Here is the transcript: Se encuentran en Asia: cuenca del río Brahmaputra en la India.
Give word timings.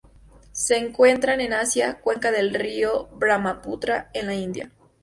Se 0.51 0.77
encuentran 0.77 1.41
en 1.41 1.53
Asia: 1.53 1.99
cuenca 2.01 2.31
del 2.31 2.55
río 2.55 3.07
Brahmaputra 3.13 4.09
en 4.15 4.25
la 4.25 4.33
India. 4.33 4.71